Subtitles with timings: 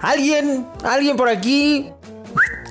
[0.00, 0.66] ¿Alguien?
[0.84, 1.90] ¿Alguien por aquí?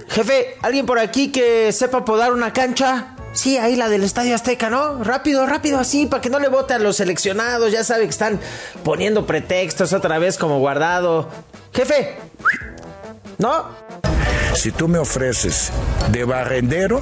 [0.10, 3.16] Jefe, ¿alguien por aquí que sepa podar una cancha?
[3.34, 5.04] Sí, ahí la del Estadio Azteca, ¿no?
[5.04, 7.72] Rápido, rápido, así, para que no le vote a los seleccionados.
[7.72, 8.40] Ya sabe que están
[8.84, 11.30] poniendo pretextos otra vez como guardado.
[11.74, 12.16] Jefe,
[13.38, 13.66] ¿no?
[14.56, 15.72] Si tú me ofreces
[16.10, 17.02] de barrendero,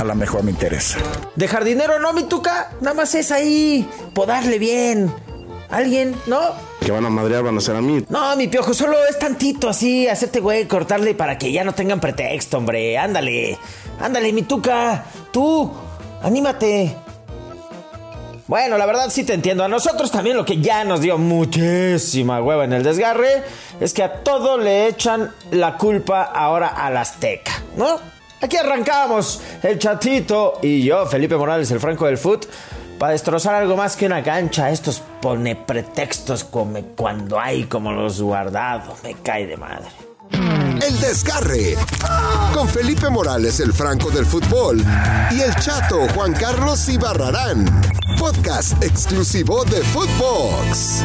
[0.00, 0.98] a lo mejor me interesa.
[1.34, 2.70] De jardinero no, mi tuca.
[2.80, 5.12] Nada más es ahí, podarle bien.
[5.68, 6.16] ¿Alguien?
[6.26, 6.54] ¿No?
[6.86, 8.04] Que van a madrear, van a ser a mí.
[8.08, 11.98] No, mi piojo, solo es tantito así, hacerte güey, cortarle para que ya no tengan
[11.98, 12.96] pretexto, hombre.
[12.96, 13.58] Ándale,
[13.98, 15.04] ándale, mi tuca.
[15.32, 15.72] Tú,
[16.22, 16.94] anímate.
[18.46, 19.64] Bueno, la verdad sí te entiendo.
[19.64, 23.42] A nosotros también lo que ya nos dio muchísima hueva en el desgarre
[23.80, 27.98] es que a todo le echan la culpa ahora al Azteca, ¿no?
[28.40, 32.46] Aquí arrancamos el chatito y yo, Felipe Morales, el franco del foot,
[32.98, 34.70] para destrozar algo más que una cancha.
[34.70, 39.02] Estos pone pretextos como cuando hay como los guardados.
[39.02, 39.88] Me cae de madre.
[40.32, 41.76] El desgarre.
[42.52, 44.84] Con Felipe Morales, el franco del fútbol.
[45.30, 47.64] Y el chato Juan Carlos Ibarrarán.
[48.18, 51.02] Podcast exclusivo de Footbox.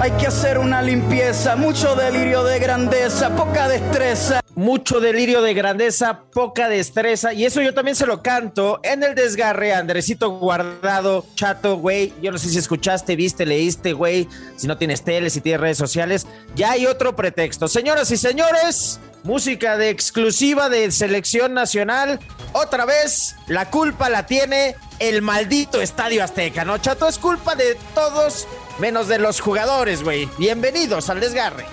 [0.00, 4.40] Hay que hacer una limpieza, mucho delirio de grandeza, poca destreza.
[4.58, 7.32] Mucho delirio de grandeza, poca destreza.
[7.32, 12.12] Y eso yo también se lo canto en el desgarre, Andresito Guardado, chato, güey.
[12.20, 14.26] Yo no sé si escuchaste, viste, leíste, güey.
[14.56, 16.26] Si no tienes tele, si tienes redes sociales.
[16.56, 17.68] Ya hay otro pretexto.
[17.68, 22.18] Señoras y señores, música de exclusiva de selección nacional.
[22.52, 27.06] Otra vez, la culpa la tiene el maldito Estadio Azteca, ¿no, chato?
[27.06, 28.48] Es culpa de todos
[28.80, 30.28] menos de los jugadores, güey.
[30.36, 31.64] Bienvenidos al desgarre.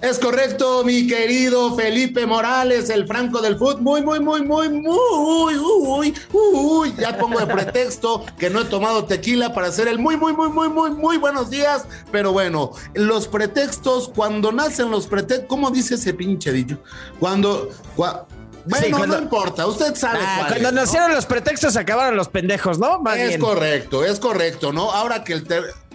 [0.00, 3.82] Es correcto, mi querido Felipe Morales, el franco del fútbol.
[3.82, 6.94] Muy, muy, muy, muy, muy, uy, uy.
[6.98, 10.48] Ya pongo de pretexto que no he tomado tequila para hacer el muy, muy, muy,
[10.48, 11.84] muy, muy, muy buenos días.
[12.10, 16.78] Pero bueno, los pretextos, cuando nacen los pretextos, ¿cómo dice ese pinche dicho?
[17.18, 17.68] Cuando.
[17.94, 20.20] bueno, no importa, usted sabe.
[20.22, 23.02] Ah, cuando nacieron los pretextos acabaron los pendejos, ¿no?
[23.14, 24.92] es correcto, es correcto, ¿no?
[24.92, 25.44] Ahora que el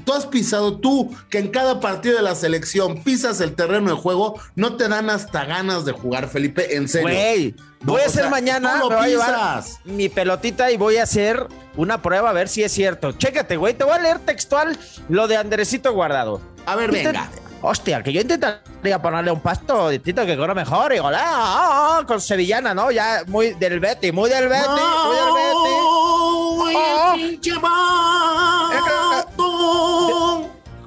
[0.05, 3.97] tú has pisado, tú que en cada partido de la selección pisas el terreno de
[3.97, 7.09] juego, no te dan hasta ganas de jugar, Felipe, en serio.
[7.09, 12.01] Güey, voy a hacer mañana, voy a llevar mi pelotita y voy a hacer una
[12.01, 13.11] prueba a ver si es cierto.
[13.11, 14.77] Chécate, güey, te voy a leer textual
[15.09, 16.39] lo de Andresito Guardado.
[16.65, 17.29] A ver, venga.
[17.67, 22.03] Hostia, que yo intentaría ponerle un pasto distinto que corra mejor y gola, ah, ah,
[22.05, 22.91] con Sevillana, ¿no?
[22.91, 25.73] Ya muy del Betty, muy del Betty, muy del Betty.
[25.81, 26.65] Oh,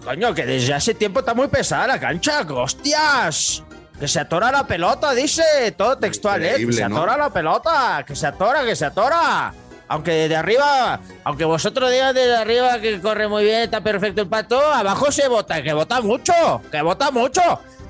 [0.04, 3.62] Coño, que desde hace tiempo está muy pesada la cancha, hostias.
[3.98, 5.42] Que se atora la pelota, dice,
[5.76, 6.54] todo textual, ¿eh?
[6.56, 9.52] Que se atora la pelota, que se atora, que se atora.
[9.88, 14.28] Aunque de arriba, aunque vosotros digan de arriba que corre muy bien, está perfecto el
[14.28, 17.42] pato, abajo se vota, que vota mucho, que vota mucho.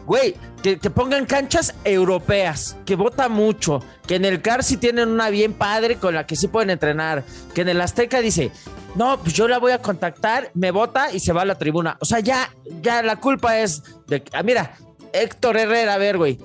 [0.09, 5.29] Güey, que, pongan canchas europeas, que vota mucho, que en el CAR sí tienen una
[5.29, 7.25] bien padre con la que sí pueden entrenar,
[7.55, 8.51] que en el Azteca dice,
[8.95, 11.99] no, pues yo la voy a contactar, me vota y se va a la tribuna.
[12.01, 14.79] O sea, ya, ya la culpa es de, ah, mira,
[15.13, 16.39] Héctor Herrera, a ver, güey,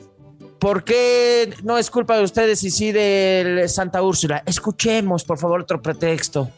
[0.59, 4.43] ¿Por qué no es culpa de ustedes y sí de Santa Úrsula?
[4.45, 6.49] Escuchemos, por favor, otro pretexto.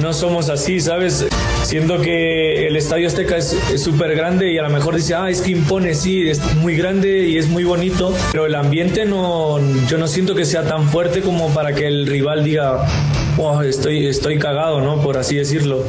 [0.00, 1.26] No somos así, ¿sabes?
[1.64, 5.40] Siendo que el Estadio Azteca es súper grande y a lo mejor dice, ah, es
[5.40, 9.98] que impone, sí, es muy grande y es muy bonito, pero el ambiente no, yo
[9.98, 12.86] no siento que sea tan fuerte como para que el rival diga,
[13.38, 15.02] oh, estoy, estoy cagado, ¿no?
[15.02, 15.84] Por así decirlo.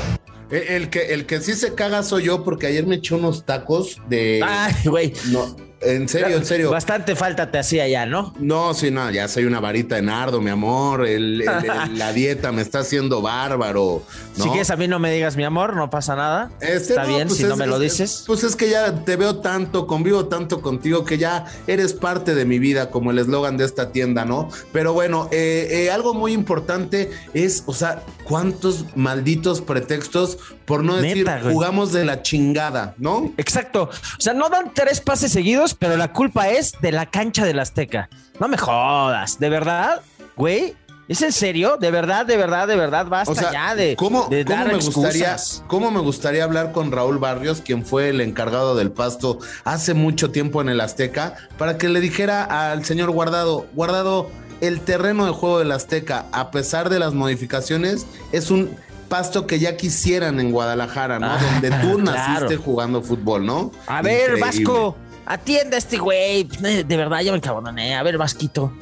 [0.50, 4.02] El, que, el que sí se caga soy yo porque ayer me eché unos tacos
[4.10, 4.42] de...
[4.44, 5.14] Ay, güey.
[5.28, 6.72] No, en serio, en serio.
[6.72, 8.34] Bastante falta te hacía ya, ¿no?
[8.40, 11.08] No, sí, no, ya soy una varita de nardo, mi amor.
[11.96, 14.04] la dieta me está haciendo bárbaro.
[14.36, 16.52] Si quieres a mí no me digas mi amor, no pasa nada.
[16.62, 18.24] Este, está bien pues si no me lo dices.
[18.26, 22.46] pues es que ya te veo tanto, convivo tanto contigo que ya eres parte de
[22.46, 24.50] mi vida, como el eslogan de esta tienda, ¿no?
[24.72, 30.38] Pero bueno, eh, eh, algo muy importante es, o sea, cuántos malditos pretextos
[30.70, 33.34] por no decir jugamos de la chingada, ¿no?
[33.38, 33.90] Exacto.
[33.90, 37.60] O sea, no dan tres pases seguidos, pero la culpa es de la cancha del
[37.60, 38.10] Azteca.
[38.40, 40.02] No me jodas, ¿de verdad?
[40.36, 40.76] Güey,
[41.10, 41.78] ¿Es en serio?
[41.78, 43.08] ¿De verdad, de verdad, de verdad?
[43.08, 45.36] Basta ya de, ¿cómo, de ¿cómo me gustaría,
[45.66, 50.30] ¿Cómo me gustaría hablar con Raúl Barrios, quien fue el encargado del pasto hace mucho
[50.30, 54.30] tiempo en el Azteca, para que le dijera al señor Guardado, Guardado,
[54.62, 58.78] el terreno de juego del Azteca, a pesar de las modificaciones, es un
[59.10, 61.26] pasto que ya quisieran en Guadalajara, ¿no?
[61.26, 63.72] Ah, Donde tú naciste jugando fútbol, ¿no?
[63.88, 64.96] A ver, Vasco,
[65.30, 66.44] atienda a este güey.
[66.44, 67.96] De verdad, ya me caboné.
[67.96, 68.74] A ver, Vasquito.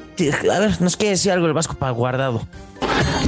[0.51, 2.47] A ver, nos quiere decir algo el Vasco para guardado.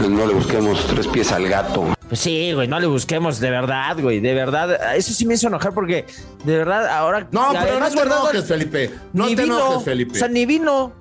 [0.09, 1.93] No le busquemos tres pies al gato.
[2.07, 4.95] Pues sí, güey, no le busquemos, de verdad, güey, de verdad.
[4.95, 6.05] Eso sí me hizo enojar porque,
[6.43, 7.27] de verdad, ahora.
[7.31, 8.91] No, pero no te enojes, Felipe.
[9.13, 10.13] No te enojes, Felipe.
[10.13, 10.93] O sea, ni vino,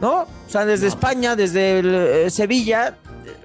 [0.00, 0.22] ¿no?
[0.22, 2.96] O sea, desde España, desde eh, Sevilla.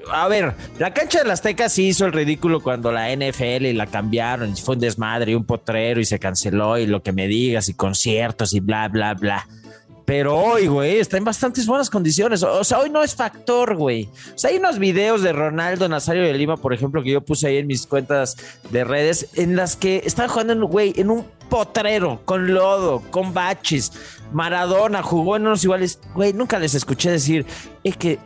[0.09, 3.73] A ver, la cancha de las Azteca sí hizo el ridículo cuando la NFL y
[3.73, 7.27] la cambiaron fue un desmadre y un potrero y se canceló y lo que me
[7.27, 9.47] digas y conciertos y bla, bla, bla.
[10.05, 12.43] Pero hoy, güey, está en bastantes buenas condiciones.
[12.43, 14.09] O sea, hoy no es factor, güey.
[14.35, 17.47] O sea, hay unos videos de Ronaldo Nazario de Lima, por ejemplo, que yo puse
[17.47, 18.35] ahí en mis cuentas
[18.71, 23.91] de redes, en las que estaba jugando, güey, en un potrero, con lodo, con baches.
[24.31, 25.99] Maradona jugó en unos iguales.
[26.15, 27.45] Güey, nunca les escuché decir,
[27.83, 28.17] es que,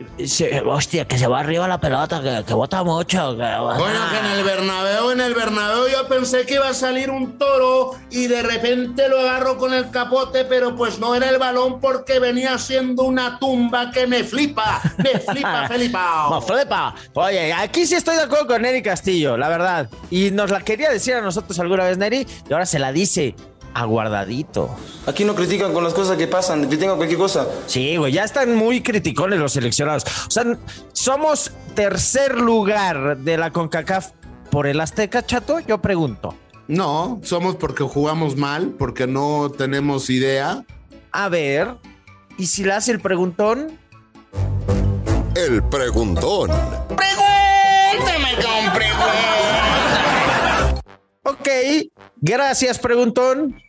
[0.67, 3.35] hostia, que se va arriba la pelota, que, que bota mucho.
[3.35, 7.39] bueno, que en el Bernabéu, en el Bernabéu yo pensé que iba a salir un
[7.39, 11.79] toro y de repente lo agarro con el capote, pero pues no era el balón
[11.79, 16.27] porque venía siendo una tumba que me flipa, me flipa, Felipa.
[16.29, 16.93] No, flipa.
[17.13, 19.89] Oye, aquí sí estoy de acuerdo con Neri Castillo, la verdad.
[20.11, 23.14] Y nos la quería decir a nosotros alguna vez, Neri, y ahora se la dice
[23.75, 24.69] aguardadito.
[25.05, 27.45] Aquí no critican con las cosas que pasan, critican cualquier cosa.
[27.67, 30.05] Sí, güey, ya están muy criticones los seleccionados.
[30.27, 30.57] O sea,
[30.93, 34.11] somos tercer lugar de la CONCACAF
[34.49, 36.35] por el Azteca, chato, yo pregunto.
[36.67, 40.63] No, somos porque jugamos mal, porque no tenemos idea.
[41.11, 41.75] A ver,
[42.37, 43.77] ¿y si le hace el preguntón?
[45.35, 46.49] El preguntón.
[46.95, 49.15] Pregúntame con preguntón.
[51.23, 51.47] Ok,
[52.21, 53.61] gracias, preguntón.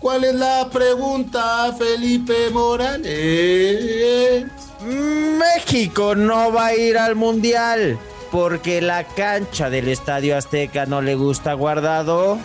[0.00, 4.46] ¿Cuál es la pregunta, Felipe Morales?
[4.82, 7.98] México no va a ir al Mundial
[8.30, 12.38] porque la cancha del Estadio Azteca no le gusta guardado.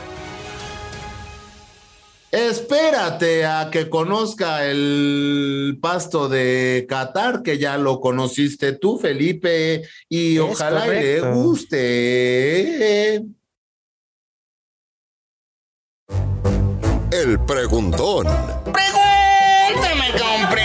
[2.31, 10.37] Espérate a que conozca el pasto de Qatar, que ya lo conociste tú, Felipe, y
[10.37, 13.21] ojalá le guste.
[17.11, 18.25] El preguntón.
[18.71, 20.61] Pregúntame con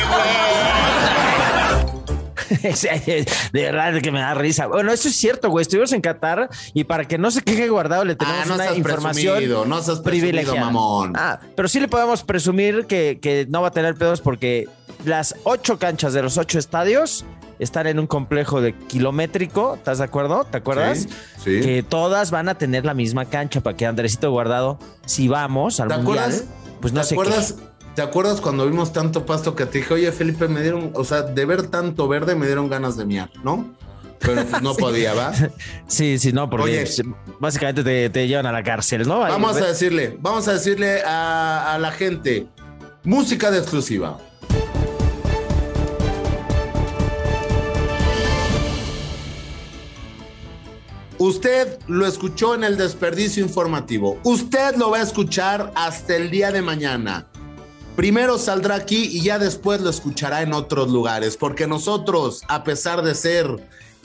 [2.66, 4.66] de verdad que me da risa.
[4.66, 5.62] Bueno, eso es cierto, güey.
[5.62, 8.74] Estuvimos en Qatar y para que no se queje guardado le tenemos ah, no una
[8.74, 10.60] información no seas privilegiada.
[10.60, 11.12] mamón.
[11.16, 14.68] Ah, pero sí le podemos presumir que, que no va a tener pedos porque
[15.04, 17.24] las ocho canchas de los ocho estadios
[17.58, 20.44] están en un complejo de kilométrico, ¿estás de acuerdo?
[20.44, 21.08] ¿Te acuerdas?
[21.42, 25.80] Sí, Que todas van a tener la misma cancha para que Andresito Guardado, si vamos
[25.80, 26.44] al ¿Te acuerdas?
[26.80, 27.56] pues no ¿Te acuerdas?
[27.94, 31.22] ¿Te acuerdas cuando vimos tanto pasto que te dije, oye Felipe, me dieron, o sea,
[31.22, 33.74] de ver tanto verde me dieron ganas de miar, ¿no?
[34.20, 35.32] Pero pues no podía, ¿va?
[35.86, 37.02] Sí, sí, no, porque pues,
[37.40, 39.20] básicamente te, te, llevan a la cárcel, ¿no?
[39.20, 42.46] Vamos a decirle, vamos a decirle a, a la gente,
[43.02, 44.18] música de exclusiva.
[51.18, 54.18] Usted lo escuchó en el desperdicio informativo.
[54.22, 57.26] Usted lo va a escuchar hasta el día de mañana.
[57.96, 63.02] Primero saldrá aquí y ya después lo escuchará en otros lugares, porque nosotros, a pesar
[63.02, 63.46] de ser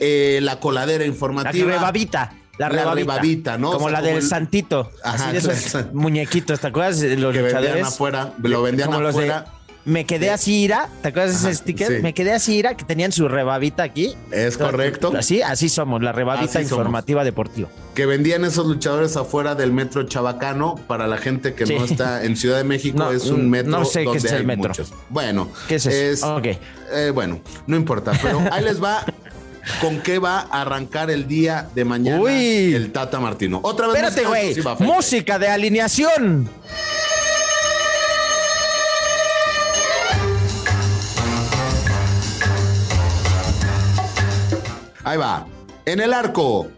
[0.00, 1.66] eh, la coladera informativa...
[1.68, 2.34] La rebabita.
[2.56, 3.72] La, rebabita, ¿no?
[3.72, 4.90] Como la del santito.
[5.04, 7.02] así de esos muñequitos, ¿te acuerdas?
[7.02, 9.46] Los que vendían afuera, lo vendían afuera
[9.84, 12.02] me quedé así ira, ¿te acuerdas de ese sticker?
[12.02, 14.14] Me quedé así ira que tenían su rebabita aquí.
[14.30, 15.12] Es correcto.
[15.16, 17.68] Así, así somos, la rebabita informativa deportiva.
[17.94, 22.36] Que vendían esos luchadores afuera del metro Chabacano para la gente que no está en
[22.36, 23.70] Ciudad de México, es un metro.
[23.70, 24.72] No sé qué es el metro.
[25.08, 26.40] Bueno, ¿qué es eso?
[26.94, 29.04] Eh, bueno, no importa, pero ahí les va
[29.80, 33.60] con qué va a arrancar el día de mañana el Tata Martino.
[33.62, 34.02] Otra vez.
[34.02, 34.56] Espérate, güey.
[34.80, 36.48] Música de alineación.
[45.12, 45.46] Ahí va.
[45.84, 46.68] En el arco,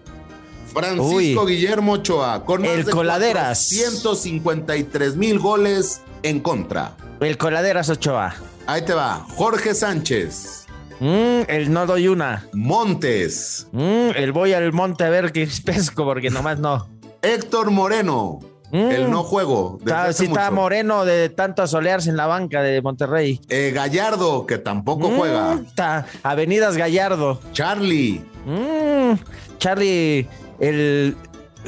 [0.73, 3.61] Francisco Guillermo Ochoa, con más el de Coladeras.
[3.69, 6.97] 153 mil goles en contra.
[7.21, 8.35] El Coladeras Ochoa.
[8.67, 9.25] Ahí te va.
[9.37, 10.67] Jorge Sánchez.
[10.99, 12.49] Mm, el no doy una.
[12.53, 13.69] Montes.
[13.71, 16.89] Mm, el voy al monte a ver qué pesco, porque nomás no.
[17.23, 18.41] Héctor Moreno.
[18.75, 19.11] El mm.
[19.11, 19.79] no juego.
[19.81, 23.41] Está, sí, está Moreno de tanto asolearse en la banca de Monterrey.
[23.49, 25.61] Eh, Gallardo, que tampoco mm, juega.
[25.65, 27.41] Está Avenidas Gallardo.
[27.53, 28.25] Charlie.
[28.45, 29.15] Mm,
[29.59, 30.27] Charlie,
[30.59, 31.17] el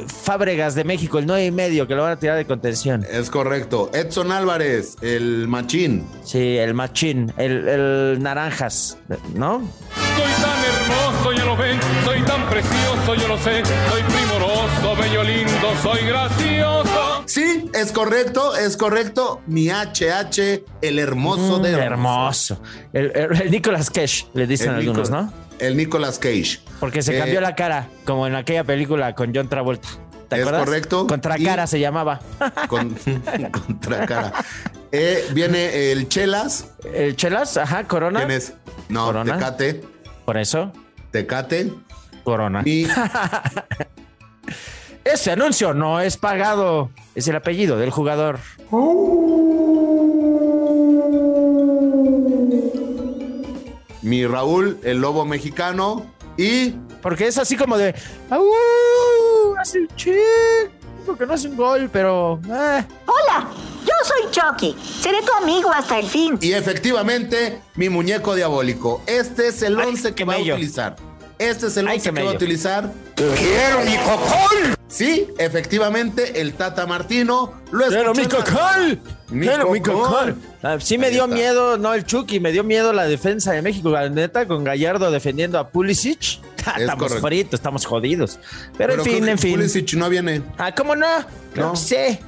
[0.05, 3.05] Fábregas de México, el 9 y medio, que lo van a tirar de contención.
[3.09, 3.89] Es correcto.
[3.93, 6.05] Edson Álvarez, el machín.
[6.23, 8.97] Sí, el machín, el, el naranjas,
[9.33, 9.63] ¿no?
[10.27, 11.79] Soy tan hermoso ya lo ven.
[12.05, 13.63] Soy tan precioso, yo lo sé.
[13.89, 17.23] Soy primoroso, bello, lindo, soy gracioso.
[17.25, 19.41] Sí, es correcto, es correcto.
[19.47, 22.61] Mi HH, el hermoso de Mm, hermoso.
[22.93, 25.33] El, el- el Nicolas Cage, le dicen El algunos, Nicolas- ¿no?
[25.59, 26.59] El Nicolas Cage.
[26.79, 29.87] Porque se Eh, cambió la cara, como en aquella película con John Travolta.
[30.29, 30.65] ¿Te Es acuerdas?
[30.65, 31.07] correcto.
[31.07, 32.19] Contracara Y- se llamaba.
[32.67, 32.95] Con,
[33.67, 34.33] contra cara.
[34.91, 36.65] Eh, viene el Chelas.
[36.93, 38.19] El Chelas, ajá, Corona.
[38.19, 38.53] ¿Quién es?
[38.89, 39.33] No, Corona.
[39.37, 39.81] Tecate.
[40.27, 40.73] Por eso,
[41.11, 41.71] Tecate.
[42.25, 42.61] Corona.
[42.65, 42.85] Y
[45.05, 46.89] Ese anuncio no es pagado.
[47.15, 48.37] Es el apellido del jugador.
[54.01, 56.05] mi Raúl, el lobo mexicano.
[56.37, 57.95] Y Porque es así como de.
[58.29, 58.45] ¡Au!
[59.57, 60.19] Hace el che.
[61.05, 62.41] Porque no hace un gol, pero.
[62.47, 62.83] eh.
[63.05, 63.47] Hola,
[63.87, 64.75] yo soy Chucky.
[65.01, 66.37] Seré tu amigo hasta el fin.
[66.41, 69.01] Y efectivamente, mi muñeco diabólico.
[69.07, 70.95] Este es el Ay, 11 que va a utilizar.
[71.39, 72.91] Este es el Ay, 11 qué que va a utilizar.
[73.15, 74.75] ¡Quiero mi cocol!
[74.87, 78.99] Sí, efectivamente, el Tata Martino lo ¡Quiero mi escuchó en la- cocol!
[79.29, 80.35] Mi ¡Quiero mi cocol.
[80.63, 83.89] Ah, Sí me dio miedo, no el Chucky, me dio miedo la defensa de México,
[83.89, 86.39] la neta, con Gallardo defendiendo a Pulisic.
[86.77, 87.27] estamos correcto.
[87.27, 88.39] fritos, estamos jodidos.
[88.77, 89.55] Pero, en fin, en fin.
[89.55, 90.41] Pulisic no viene.
[90.57, 91.07] Ah, ¿cómo no?
[91.55, 91.75] No.
[91.75, 92.19] sí.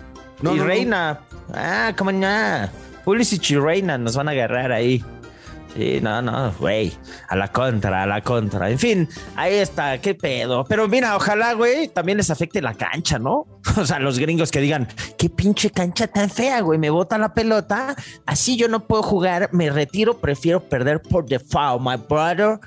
[0.42, 0.68] No, y no, no.
[0.68, 1.20] Reina.
[1.54, 2.70] Ah, ¿cómo no?
[3.04, 5.04] Pulisic y Reina nos van a agarrar ahí.
[5.76, 6.92] Sí, no, no, güey.
[7.28, 8.70] A la contra, a la contra.
[8.70, 10.66] En fin, ahí está, qué pedo.
[10.68, 13.46] Pero mira, ojalá, güey, también les afecte la cancha, ¿no?
[13.78, 14.88] O sea, los gringos que digan,
[15.18, 16.80] qué pinche cancha tan fea, güey.
[16.80, 17.96] Me bota la pelota.
[18.26, 19.50] Así yo no puedo jugar.
[19.52, 22.60] Me retiro, prefiero perder por default, my brother.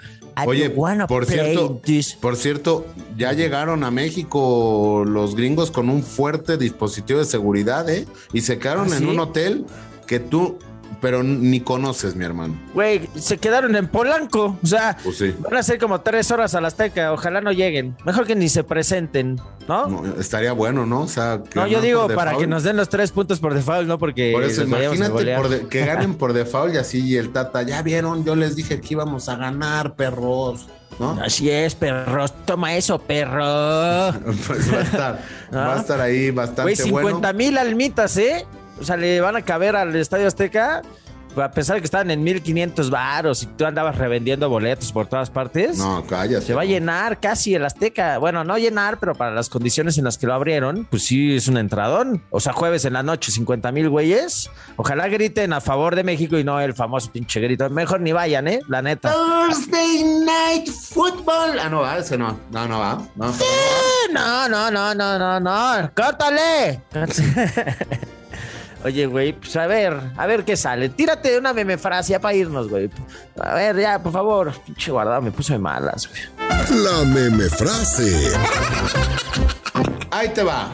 [0.46, 2.14] Oye, por cierto, this.
[2.14, 2.86] por cierto,
[3.16, 8.06] ya llegaron a México los gringos con un fuerte dispositivo de seguridad, ¿eh?
[8.32, 9.08] Y se quedaron ¿Ah, en sí?
[9.08, 9.64] un hotel
[10.06, 10.58] que tú,
[11.02, 12.54] pero ni conoces, mi hermano.
[12.72, 14.56] Güey, se quedaron en Polanco.
[14.62, 15.34] O sea, Pues sí.
[15.40, 17.12] van a ser como tres horas a la Azteca.
[17.12, 17.94] Ojalá no lleguen.
[18.06, 19.36] Mejor que ni se presenten,
[19.68, 19.88] ¿no?
[19.88, 21.02] No, No, estaría bueno, ¿no?
[21.02, 22.38] O sea, que yo ganar digo para default.
[22.40, 24.30] que nos den los tres puntos por default, no porque.
[24.32, 25.42] Por eso, imagínate golear.
[25.42, 28.54] por de- que ganen por default y así y el Tata, ya vieron, yo les
[28.56, 30.68] dije que íbamos a ganar, perros,
[31.00, 31.18] ¿no?
[31.24, 32.32] Así es, perros.
[32.44, 33.42] Toma eso, perro.
[34.46, 35.18] Pues va a estar,
[35.52, 37.32] va a estar ahí bastante Güey, 50 bueno.
[37.36, 38.46] mil almitas, ¿eh?
[38.80, 40.82] O sea, le van a caber al Estadio Azteca.
[41.34, 45.30] A pesar de que estaban en 1500 varos y tú andabas revendiendo boletos por todas
[45.30, 45.78] partes.
[45.78, 46.44] No, cállate.
[46.44, 48.18] Se va a llenar casi el Azteca.
[48.18, 51.48] Bueno, no llenar, pero para las condiciones en las que lo abrieron, pues sí es
[51.48, 52.22] un entradón.
[52.28, 54.50] O sea, jueves en la noche, 50 mil güeyes.
[54.76, 57.70] Ojalá griten a favor de México y no el famoso pinche grito.
[57.70, 58.60] Mejor ni vayan, ¿eh?
[58.68, 59.10] La neta.
[59.14, 61.58] Thursday Night Football.
[61.58, 62.38] Ah, no va, ese no.
[62.50, 63.00] No, no va.
[63.16, 63.32] No,
[64.12, 65.90] No, no, no, no, no, no.
[65.96, 66.82] ¡Córtale!
[68.84, 70.88] Oye, güey, pues a ver, a ver qué sale.
[70.88, 72.90] Tírate una meme frase ya para irnos, güey.
[73.40, 74.52] A ver, ya, por favor.
[74.66, 76.82] Pinche guardado, me puso de malas, güey.
[76.82, 78.32] La meme frase.
[80.10, 80.72] Ahí te va.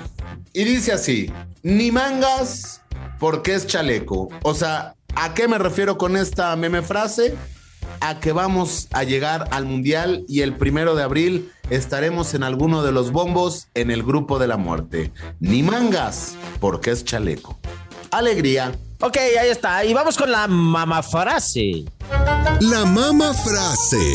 [0.55, 1.31] Y dice así:
[1.63, 2.83] ni mangas
[3.19, 4.29] porque es chaleco.
[4.43, 7.37] O sea, ¿a qué me refiero con esta meme frase?
[8.01, 12.83] A que vamos a llegar al mundial y el primero de abril estaremos en alguno
[12.83, 15.13] de los bombos en el grupo de la muerte.
[15.41, 17.59] Ni mangas porque es chaleco.
[18.11, 18.73] Alegría.
[19.01, 19.85] Ok, ahí está.
[19.85, 21.85] Y vamos con la mama frase.
[22.61, 24.13] La mama frase.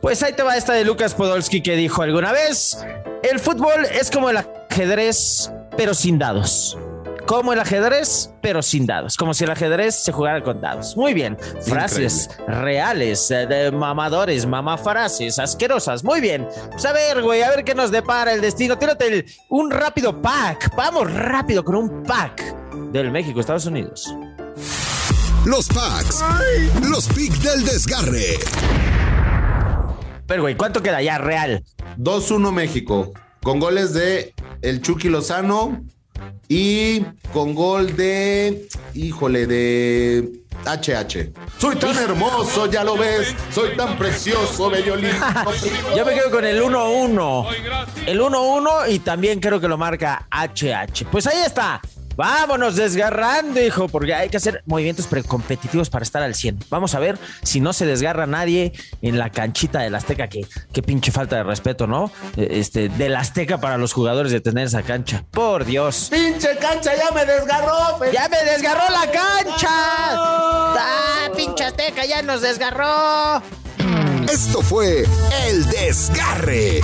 [0.00, 2.78] Pues ahí te va esta de Lucas Podolski que dijo alguna vez,
[3.22, 6.76] el fútbol es como el ajedrez, pero sin dados.
[7.26, 9.16] Como el ajedrez, pero sin dados.
[9.16, 10.94] Como si el ajedrez se jugara con dados.
[10.96, 11.38] Muy bien.
[11.62, 16.04] Frases reales, eh, de mamadores, mamafrases, asquerosas.
[16.04, 16.46] Muy bien.
[16.70, 18.76] Pues a ver, güey, a ver qué nos depara el destino.
[18.76, 20.74] Tírate el- un rápido pack.
[20.76, 22.42] Vamos rápido con un pack
[22.92, 24.14] del México, Estados Unidos.
[25.46, 26.22] Los packs.
[26.88, 28.38] Los picks del desgarre.
[30.26, 31.64] Pero, güey, ¿cuánto queda ya real?
[31.96, 33.12] 2-1 México.
[33.42, 35.82] Con goles de el Chucky Lozano
[36.48, 37.00] y
[37.32, 38.68] con gol de.
[38.94, 40.44] Híjole, de.
[40.64, 41.32] HH.
[41.58, 43.34] Soy tan hermoso, ya lo ves.
[43.52, 44.96] Soy tan precioso, bello.
[45.96, 47.46] Yo me quedo con el 1-1.
[48.06, 51.06] El 1-1 y también creo que lo marca HH.
[51.10, 51.80] Pues ahí está.
[52.16, 56.60] Vámonos desgarrando, hijo, porque hay que hacer movimientos precompetitivos para estar al 100.
[56.70, 60.82] Vamos a ver si no se desgarra nadie en la canchita del Azteca, que qué
[60.82, 62.10] pinche falta de respeto, ¿no?
[62.36, 65.24] Eh, Este, del Azteca para los jugadores de tener esa cancha.
[65.30, 66.08] Por Dios.
[66.10, 67.98] ¡Pinche cancha ya me desgarró!
[67.98, 68.16] Felipe.
[68.16, 69.68] ¡Ya me desgarró la cancha!
[69.70, 73.42] ¡Ah, pinche Azteca ya nos desgarró!
[74.30, 75.04] Esto fue
[75.46, 76.80] El Desgarre.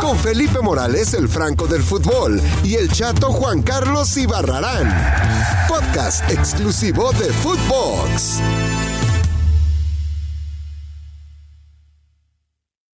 [0.00, 4.88] Con Felipe Morales, el Franco del Fútbol, y el chato Juan Carlos Ibarrarán.
[5.68, 8.40] Podcast exclusivo de Footbox.